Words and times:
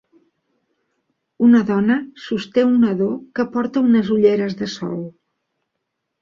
Una 1.47 1.59
dona 1.67 1.97
sosté 2.23 2.63
un 2.69 2.79
nadó 2.85 3.11
que 3.41 3.45
porta 3.53 3.85
unes 3.91 4.11
ulleres 4.17 4.57
de 4.63 4.71
sol. 4.79 4.99